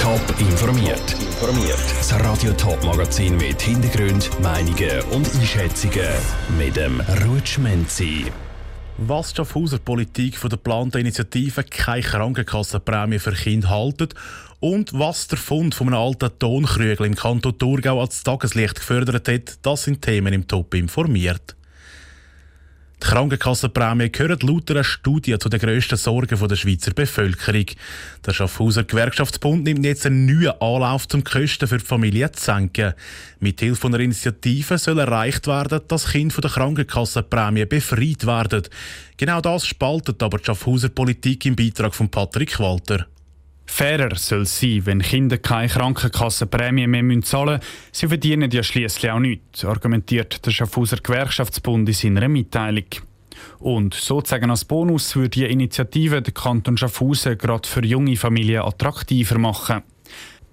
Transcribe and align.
Top 0.00 0.22
informiert. 0.38 1.12
Informiert. 1.12 1.78
Das 1.98 2.14
Radio 2.24 2.52
Top 2.54 2.82
Magazin 2.84 3.36
mit 3.36 3.60
Hintergrund, 3.60 4.30
Meinungen 4.40 5.02
und 5.10 5.30
Einschätzungen 5.34 6.08
mit 6.56 6.76
dem 6.76 7.02
Rutschmenzi. 7.26 8.24
Was 8.96 9.32
die 9.32 9.36
Schaffhauser 9.36 9.78
Politik 9.78 10.38
von 10.38 10.48
der 10.48 10.56
geplanten 10.56 11.00
Initiative 11.00 11.64
keine 11.64 12.00
Krankenkassenprämie 12.00 13.18
für 13.18 13.32
Kinder 13.32 13.68
haltet 13.68 14.14
und 14.58 14.98
was 14.98 15.28
der 15.28 15.36
Fund 15.36 15.74
von 15.74 15.88
einem 15.88 15.98
alten 15.98 16.30
Tonkrügel 16.38 17.04
im 17.04 17.14
Kanton 17.14 17.58
Thurgau 17.58 18.00
als 18.00 18.22
Tageslicht 18.22 18.76
gefördert 18.76 19.28
hat, 19.28 19.58
das 19.60 19.84
sind 19.84 20.00
Themen 20.00 20.32
im 20.32 20.48
Top 20.48 20.72
informiert. 20.74 21.56
Die 23.02 23.06
Krankenkassenprämie 23.06 24.10
gehört 24.10 24.42
laut 24.42 24.70
einer 24.70 24.84
Studie 24.84 25.38
zu 25.38 25.48
den 25.48 25.58
grössten 25.58 25.96
Sorgen 25.96 26.38
der 26.38 26.56
Schweizer 26.56 26.92
Bevölkerung. 26.92 27.64
Der 28.26 28.32
Schaffhauser 28.32 28.84
Gewerkschaftsbund 28.84 29.64
nimmt 29.64 29.86
jetzt 29.86 30.04
einen 30.04 30.26
neuen 30.26 30.52
Anlauf, 30.60 31.06
um 31.14 31.24
die 31.24 31.30
Kosten 31.30 31.66
für 31.66 31.78
die 31.78 31.84
Familie 31.84 32.30
zu 32.30 32.44
senken. 32.44 32.92
Mit 33.38 33.60
Hilfe 33.60 33.86
einer 33.86 34.00
Initiative 34.00 34.76
soll 34.76 34.98
erreicht 34.98 35.46
werden, 35.46 35.80
dass 35.88 36.08
Kinder 36.08 36.34
von 36.34 36.42
der 36.42 36.50
Krankenkassenprämie 36.50 37.64
befreit 37.64 38.26
werden. 38.26 38.64
Genau 39.16 39.40
das 39.40 39.66
spaltet 39.66 40.22
aber 40.22 40.36
die 40.36 40.44
Schaffhauser 40.44 40.90
Politik 40.90 41.46
im 41.46 41.56
Beitrag 41.56 41.94
von 41.94 42.10
Patrick 42.10 42.60
Walter. 42.60 43.06
Fairer 43.70 44.16
soll 44.16 44.42
es 44.42 44.60
sein, 44.60 44.84
wenn 44.84 45.00
Kinder 45.00 45.38
keine 45.38 45.68
Krankenkassenprämie 45.68 46.86
mehr 46.86 47.22
zahlen 47.22 47.60
müssen. 47.60 47.70
Sie 47.92 48.08
verdienen 48.08 48.50
ja 48.50 48.62
schließlich 48.62 49.10
auch 49.10 49.20
nichts, 49.20 49.64
argumentiert 49.64 50.44
der 50.44 50.50
Schaffhauser 50.50 50.98
Gewerkschaftsbund 50.98 51.88
in 51.88 51.94
seiner 51.94 52.28
Mitteilung. 52.28 52.84
Und 53.58 53.94
sozusagen 53.94 54.50
als 54.50 54.64
Bonus 54.64 55.16
würde 55.16 55.30
die 55.30 55.44
Initiative 55.44 56.20
den 56.20 56.34
Kanton 56.34 56.76
Schaffhausen 56.76 57.38
gerade 57.38 57.66
für 57.66 57.84
junge 57.84 58.16
Familien 58.16 58.62
attraktiver 58.62 59.38
machen. 59.38 59.82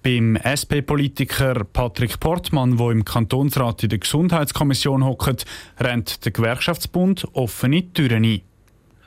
Beim 0.02 0.36
SP-Politiker 0.36 1.64
Patrick 1.64 2.20
Portmann, 2.20 2.78
der 2.78 2.90
im 2.90 3.04
Kantonsrat 3.04 3.82
in 3.82 3.90
der 3.90 3.98
Gesundheitskommission 3.98 5.04
hockt, 5.04 5.44
rennt 5.78 6.24
der 6.24 6.32
Gewerkschaftsbund 6.32 7.26
offene 7.34 7.92
Türen 7.92 8.24
ein. 8.24 8.40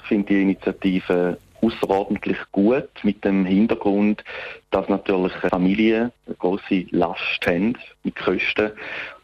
Ich 0.04 0.08
finde 0.08 0.28
die 0.28 0.42
Initiative 0.42 1.38
außerordentlich 1.62 2.38
gut 2.52 2.90
mit 3.04 3.24
dem 3.24 3.46
Hintergrund, 3.46 4.24
dass 4.72 4.90
natürlich 4.90 5.34
Familien 5.50 6.12
eine 6.26 6.36
große 6.36 6.86
Last 6.92 7.46
haben 7.46 7.78
mit 8.04 8.16
Kosten. 8.16 8.72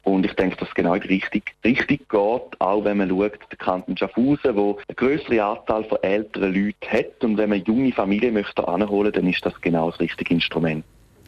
Und 0.04 0.26
ich 0.26 0.34
denke, 0.34 0.56
dass 0.56 0.70
es 0.70 0.74
genau 0.74 0.94
Richtung, 0.94 1.42
Richtung 1.66 1.98
geht, 1.98 2.62
auch 2.62 2.86
wenn 2.86 2.98
man 2.98 3.10
schaut, 3.10 3.40
der 3.52 3.58
Kanton 3.58 3.98
Schaffhausen, 3.98 4.56
wo 4.56 4.80
eine 4.88 4.96
größere 4.96 5.44
Anzahl 5.44 5.84
von 5.84 6.02
älteren 6.02 6.54
Leuten 6.54 6.90
hat. 6.90 7.24
Und 7.24 7.38
wenn 7.38 7.50
man 7.50 7.64
junge 7.66 7.92
Familien 7.92 8.36
möchte 8.36 8.66
anholen, 8.66 9.12
dann 9.12 9.28
ist 9.28 9.46
das 9.46 9.60
genau 9.60 9.92
das 9.92 10.00
richtige 10.00 10.34
Instrument. 10.34 10.86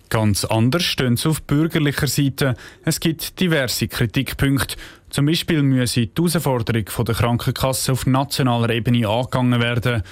Ganz 0.09 0.43
anders 0.43 0.83
stehen 0.83 1.17
sie 1.17 1.29
auf 1.29 1.43
bürgerlicher 1.43 2.07
Seite. 2.07 2.55
Es 2.83 2.99
gibt 2.99 3.39
diverse 3.39 3.87
Kritikpunkte. 3.87 4.75
Zum 5.09 5.25
Beispiel 5.27 5.61
müsse 5.61 6.07
die 6.07 6.11
Herausforderung 6.17 6.85
der 7.05 7.15
Krankenkasse 7.15 7.91
auf 7.91 8.07
nationaler 8.07 8.69
Ebene 8.71 9.07
angegangen 9.07 9.61
werden. 9.61 10.03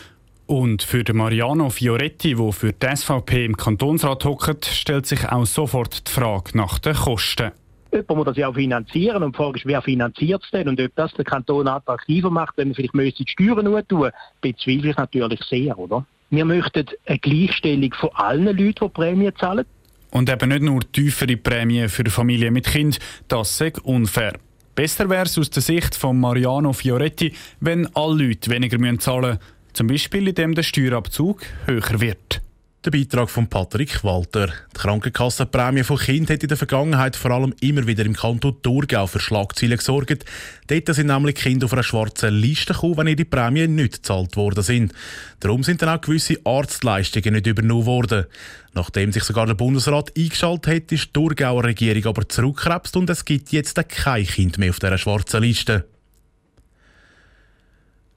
Und 0.47 0.81
für 0.81 1.03
Mariano 1.13 1.69
Fioretti, 1.69 2.35
der 2.35 2.51
für 2.53 2.71
die 2.71 2.95
SVP 2.95 3.43
im 3.43 3.57
Kantonsrat 3.57 4.23
hockt, 4.23 4.65
stellt 4.65 5.05
sich 5.05 5.27
auch 5.27 5.45
sofort 5.45 6.07
die 6.07 6.11
Frage 6.11 6.57
nach 6.57 6.79
den 6.79 6.95
Kosten. 6.95 7.51
Jemand 7.91 8.09
muss 8.09 8.25
das 8.25 8.37
ja 8.37 8.47
auch 8.47 8.55
finanzieren 8.55 9.23
und 9.23 9.35
die 9.35 9.37
Frage 9.37 9.59
ist, 9.59 9.65
wer 9.65 9.81
finanziert 9.81 10.41
es 10.43 10.51
denn 10.51 10.69
und 10.69 10.79
ob 10.79 10.95
das 10.95 11.13
den 11.13 11.25
Kanton 11.25 11.67
attraktiver 11.67 12.29
macht, 12.29 12.57
wenn 12.57 12.69
man 12.69 12.75
vielleicht 12.75 12.93
müsste 12.93 13.25
die 13.25 13.31
Steuern 13.31 13.87
tun 13.87 14.09
bezweifle 14.39 14.91
ich 14.91 14.97
natürlich 14.97 15.43
sehr, 15.43 15.77
oder? 15.77 16.05
Wir 16.29 16.45
möchten 16.45 16.85
eine 17.05 17.19
Gleichstellung 17.19 17.93
von 17.93 18.09
allen 18.13 18.45
Leuten, 18.45 18.85
die 18.85 18.89
Prämien 18.89 19.33
zahlen. 19.37 19.65
Und 20.11 20.29
eben 20.29 20.49
nicht 20.49 20.61
nur 20.61 20.79
tiefere 20.91 21.35
Prämien 21.35 21.89
für 21.89 22.05
Familien 22.09 22.53
mit 22.53 22.67
Kind, 22.67 22.99
das 23.27 23.59
ist 23.59 23.79
unfair. 23.79 24.33
Besser 24.75 25.09
wäre 25.09 25.25
es 25.25 25.37
aus 25.37 25.49
der 25.49 25.63
Sicht 25.63 25.95
von 25.95 26.19
Mariano 26.19 26.71
Fioretti, 26.71 27.33
wenn 27.59 27.93
alle 27.95 28.27
Leute 28.27 28.51
weniger 28.51 28.77
zahlen 28.99 29.31
müssen, 29.31 29.39
zum 29.77 29.87
Beispiel, 29.87 30.27
indem 30.27 30.55
der 30.55 30.63
Steuerabzug 30.63 31.43
höher 31.67 32.01
wird. 32.01 32.41
Der 32.83 32.89
Beitrag 32.89 33.29
von 33.29 33.47
Patrick 33.47 34.03
Walter. 34.03 34.47
Die 34.47 34.79
Krankenkassenprämie 34.79 35.83
von 35.83 35.97
Kindern 35.99 36.33
hat 36.33 36.41
in 36.41 36.47
der 36.49 36.57
Vergangenheit 36.57 37.15
vor 37.15 37.29
allem 37.29 37.53
immer 37.61 37.85
wieder 37.85 38.03
im 38.03 38.15
Kanton 38.15 38.59
Thurgau 38.63 39.05
für 39.05 39.19
Schlagzeilen 39.19 39.77
gesorgt. 39.77 40.25
Dort 40.65 40.95
sind 40.95 41.07
nämlich 41.07 41.35
Kinder 41.35 41.65
auf 41.65 41.73
einer 41.73 41.83
schwarzen 41.83 42.33
Liste 42.33 42.73
gekommen, 42.73 42.97
wenn 42.97 43.07
ihre 43.07 43.25
Prämien 43.25 43.75
nicht 43.75 43.97
gezahlt 43.97 44.35
worden 44.35 44.63
sind. 44.63 44.93
Darum 45.41 45.61
sind 45.63 45.81
dann 45.83 45.89
auch 45.89 46.01
gewisse 46.01 46.39
Arztleistungen 46.43 47.35
nicht 47.35 47.45
übernommen 47.45 47.85
worden. 47.85 48.25
Nachdem 48.73 49.11
sich 49.11 49.25
sogar 49.25 49.45
der 49.45 49.53
Bundesrat 49.53 50.11
eingeschaltet 50.17 50.73
hat, 50.73 50.91
ist 50.91 51.07
die 51.07 51.13
Thurgauer 51.13 51.65
Regierung 51.65 52.05
aber 52.07 52.27
zurückgekrebst 52.27 52.95
und 52.97 53.11
es 53.11 53.25
gibt 53.25 53.51
jetzt 53.51 53.77
kein 53.89 54.25
Kind 54.25 54.57
mehr 54.57 54.71
auf 54.71 54.79
dieser 54.79 54.97
schwarzen 54.97 55.43
Liste. 55.43 55.85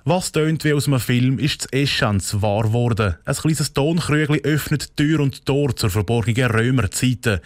Was 0.04 0.32
tönt 0.32 0.64
wie 0.64 0.72
aus 0.72 0.86
einem 0.86 0.98
Film, 0.98 1.38
ist 1.38 1.64
das 1.64 1.72
Eschanz 1.72 2.36
wahr 2.40 2.62
geworden. 2.62 3.16
Ein 3.26 3.34
kleines 3.34 3.74
Tonkrügel 3.74 4.40
öffnet 4.44 4.96
Tür 4.96 5.20
und 5.20 5.44
Tor 5.44 5.76
zur 5.76 5.90
verborgenen 5.90 6.50
Römerzeiten. 6.50 7.40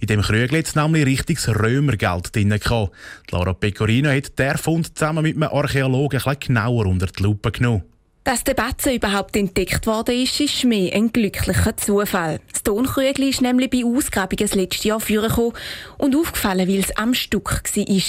In 0.00 0.06
dem 0.06 0.22
Krügel 0.22 0.58
hat 0.58 0.74
nämlich 0.74 1.04
richtiges 1.04 1.48
Römergeld 1.48 2.34
drin. 2.34 2.58
Laura 3.30 3.52
Pecorino 3.52 4.08
hat 4.08 4.38
der 4.38 4.56
Fund 4.56 4.96
zusammen 4.96 5.22
mit 5.22 5.36
einem 5.36 5.50
Archäologen 5.50 6.22
ein 6.24 6.36
genauer 6.40 6.86
unter 6.86 7.08
die 7.08 7.22
Lupe 7.22 7.52
genommen. 7.52 7.82
Dass 8.24 8.44
der 8.44 8.54
Batzen 8.54 8.94
überhaupt 8.94 9.36
entdeckt 9.36 9.86
worden 9.86 10.22
ist, 10.22 10.38
ist 10.38 10.64
mehr 10.64 10.94
ein 10.94 11.12
glücklicher 11.12 11.76
Zufall. 11.76 12.40
Das 12.52 12.62
Tonkrügel 12.62 13.28
ist 13.28 13.40
nämlich 13.40 13.70
bei 13.70 13.84
Ausgrabungen 13.84 14.46
das 14.46 14.54
letzte 14.54 14.88
Jahr 14.88 15.00
vorgekommen 15.00 15.52
und 15.96 16.14
aufgefallen, 16.14 16.68
weil 16.68 16.80
es 16.80 16.94
am 16.96 17.14
Stück 17.14 17.50
war. 17.50 18.02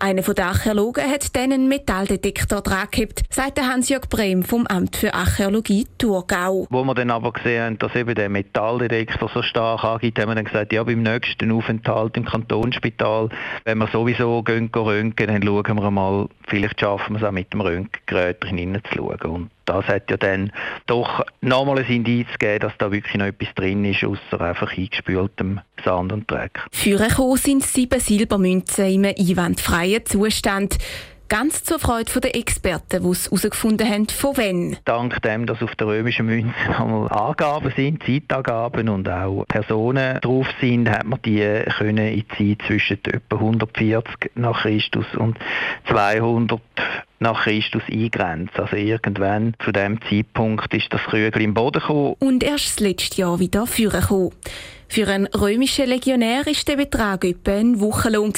Einer 0.00 0.22
der 0.22 0.46
Archäologen 0.46 1.08
hat 1.10 1.34
dann 1.36 1.52
einen 1.52 1.68
Metalldetektor 1.68 2.60
dran 2.60 2.88
gehabt, 2.90 3.22
sagt 3.30 3.60
Hans-Jörg 3.60 4.08
Brehm 4.08 4.42
vom 4.42 4.66
Amt 4.66 4.96
für 4.96 5.14
Archäologie 5.14 5.86
Thurgau. 5.98 6.66
Wo 6.70 6.84
wir 6.84 6.94
dann 6.94 7.10
aber 7.10 7.32
gesehen 7.32 7.62
haben, 7.62 7.78
dass 7.78 7.94
eben 7.94 8.14
der 8.14 8.28
Metalldetektor 8.28 9.30
so 9.32 9.42
stark 9.42 9.84
angeht, 9.84 10.18
haben 10.18 10.28
wir 10.28 10.34
dann 10.34 10.44
gesagt, 10.44 10.72
ja, 10.72 10.82
beim 10.82 11.02
nächsten 11.02 11.52
Aufenthalt 11.52 12.16
im 12.16 12.24
Kantonsspital, 12.24 13.28
wenn 13.64 13.78
wir 13.78 13.88
sowieso 13.88 14.42
gehen, 14.42 14.72
gehen 14.72 14.82
röntgen, 14.82 15.26
dann 15.28 15.42
schauen 15.42 15.76
wir 15.76 15.90
mal, 15.90 16.28
vielleicht 16.48 16.80
schaffen 16.80 17.14
wir 17.14 17.22
es 17.22 17.24
auch 17.24 17.32
mit 17.32 17.52
dem 17.52 17.60
Röntgengerät 17.60 18.44
hineinzuschauen. 18.44 19.50
Das 19.64 19.86
hat 19.86 20.10
ja 20.10 20.16
dann 20.16 20.52
doch 20.86 21.24
nochmal 21.40 21.78
ein 21.78 21.86
Indiz 21.86 22.28
gegeben, 22.38 22.60
dass 22.60 22.72
da 22.78 22.92
wirklich 22.92 23.14
noch 23.14 23.26
etwas 23.26 23.54
drin 23.54 23.84
ist, 23.84 24.04
außer 24.04 24.40
einfach 24.40 24.76
eingespültem 24.76 25.60
Sand 25.84 26.12
und 26.12 26.30
Dreck. 26.30 26.60
Vorgekommen 26.72 27.36
sind 27.36 27.62
sieben 27.62 28.00
Silbermünzen 28.00 28.86
im 28.86 29.04
einwandfreien 29.04 30.04
Zustand. 30.04 30.78
Ganz 31.28 31.64
zur 31.64 31.78
Freude 31.78 32.20
der 32.20 32.36
Experten, 32.36 33.02
die 33.02 33.08
es 33.08 33.26
herausgefunden 33.26 33.88
haben, 33.88 34.08
von 34.08 34.36
wann. 34.36 34.76
Dank 34.84 35.22
dem, 35.22 35.46
dass 35.46 35.62
auf 35.62 35.74
der 35.76 35.86
römischen 35.86 36.26
Münze 36.26 36.54
Angaben 37.10 37.72
sind, 37.74 38.02
Zeitangaben 38.04 38.88
und 38.90 39.08
auch 39.08 39.44
Personen 39.48 40.20
drauf 40.20 40.46
sind, 40.60 40.90
hat 40.90 41.04
man 41.04 41.20
die 41.24 41.62
können 41.78 42.08
in 42.08 42.24
die 42.38 42.56
Zeit 42.56 42.66
zwischen 42.66 42.98
etwa 43.04 43.36
140 43.36 44.32
nach 44.34 44.62
Christus 44.62 45.06
und 45.16 45.38
200 45.88 46.60
nach 47.20 47.44
Christus 47.44 47.82
eingrenzt. 47.90 48.58
Also 48.58 48.76
irgendwann 48.76 49.54
zu 49.64 49.72
dem 49.72 50.00
Zeitpunkt 50.02 50.72
ist 50.74 50.92
das 50.92 51.00
Krügel 51.02 51.42
im 51.42 51.54
Boden 51.54 51.80
gekommen. 51.80 52.16
Und 52.18 52.44
erst 52.44 52.66
das 52.66 52.80
letzte 52.80 53.22
Jahr 53.22 53.40
wieder 53.40 53.66
vorgekommen. 53.66 54.30
Für 54.94 55.08
einen 55.08 55.26
römischen 55.26 55.88
Legionär 55.88 56.46
war 56.46 56.52
der 56.68 56.76
Betrag 56.76 57.24
etwa 57.24 57.50
ein 57.50 57.80
Wochenlohn. 57.80 58.32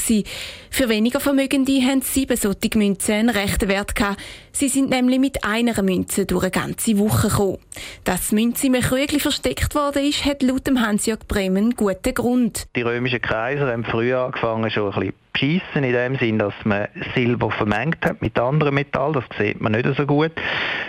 Für 0.71 0.89
weniger 0.89 1.21
Vermögende 1.21 1.83
haben 1.83 2.01
sieben 2.01 2.35
solche 2.35 2.79
Münzen 2.79 3.13
einen 3.13 3.29
rechten 3.29 3.69
Wert 3.69 3.95
gehabt. 3.95 4.23
Sie 4.53 4.69
sind 4.69 4.89
nämlich 4.89 5.21
mit 5.21 5.45
einer 5.45 5.83
Münze 5.83 6.25
durch 6.25 6.45
eine 6.45 6.51
ganze 6.51 6.97
Woche 6.97 7.29
gekommen. 7.29 7.59
Dass 8.05 8.31
die 8.31 8.37
Münze 8.37 8.69
im 8.69 8.73
Krügel 8.73 9.21
versteckt 9.21 9.75
worden 9.75 10.03
ist, 10.03 10.25
hat 10.25 10.43
laut 10.43 10.67
Hans-Jörg 10.67 11.29
Bremen 11.29 11.57
einen 11.59 11.77
guten 11.77 12.15
Grund. 12.15 12.67
Die 12.75 12.81
römischen 12.81 13.21
Kaiser 13.21 13.71
haben 13.71 13.85
früher 13.85 14.21
angefangen, 14.21 14.71
schon 14.71 14.95
ein 14.95 14.99
bisschen 14.99 15.15
beschissen 15.35 15.85
in 15.85 15.93
dem 15.93 16.17
Sinn, 16.17 16.39
dass 16.39 16.55
man 16.65 16.89
Silber 17.15 17.51
vermengt 17.51 18.03
hat 18.03 18.23
mit 18.23 18.39
anderen 18.39 18.75
Metallen. 18.75 19.13
Das 19.13 19.25
sieht 19.39 19.61
man 19.61 19.73
nicht 19.73 19.87
so 19.95 20.07
gut. 20.07 20.33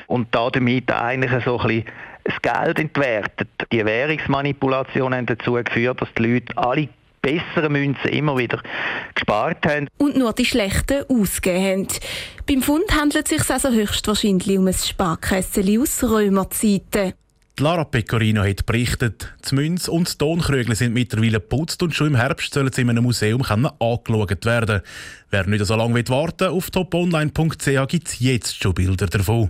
Und 0.07 0.33
damit 0.33 0.89
eigentlich 0.94 1.44
so 1.44 1.59
ein 1.59 1.68
bisschen 1.68 1.86
das 2.27 2.41
Geld 2.41 2.79
entwertet. 2.79 3.50
Die 3.71 3.83
Währungsmanipulationen 3.85 5.18
haben 5.18 5.25
dazu 5.25 5.53
geführt, 5.53 6.01
dass 6.01 6.09
die 6.18 6.24
Leute 6.24 6.57
alle 6.57 6.89
bessere 7.21 7.69
Münzen 7.69 8.09
immer 8.09 8.38
wieder 8.38 8.62
gespart 9.13 9.65
haben. 9.65 9.88
Und 9.97 10.18
nur 10.18 10.33
die 10.33 10.45
schlechten 10.45 11.03
ausgegeben 11.09 11.88
haben. 11.88 11.88
Beim 12.47 12.62
Fund 12.62 12.94
handelt 12.95 13.31
es 13.31 13.38
sich 13.38 13.50
also 13.50 13.69
höchstwahrscheinlich 13.69 14.57
um 14.57 14.68
ein 14.68 14.74
Sparkessel 14.74 15.81
aus 15.81 16.03
Römerzeiten. 16.03 17.13
Lara 17.59 17.85
Pecorino 17.85 18.44
hat 18.44 18.68
berichtet, 18.68 19.33
die 19.50 19.56
Münz 19.56 19.88
und 19.88 20.13
die 20.13 20.18
Tonkrügel 20.19 20.75
sind 20.75 20.94
mittlerweile 20.94 21.39
geputzt 21.39 21.81
und 21.81 21.95
schon 21.95 22.07
im 22.07 22.15
Herbst 22.15 22.53
sollen 22.53 22.71
sie 22.71 22.81
in 22.81 22.91
einem 22.91 23.03
Museum 23.03 23.41
angeschaut 23.41 24.45
werden. 24.45 24.81
Wer 25.31 25.47
nicht 25.47 25.65
so 25.65 25.75
lange 25.75 26.07
warten 26.07 26.39
will, 26.41 26.47
auf 26.50 26.69
toponline.ch 26.69 27.88
gibt 27.88 28.07
es 28.09 28.19
jetzt 28.19 28.62
schon 28.62 28.75
Bilder 28.75 29.07
davon. 29.07 29.50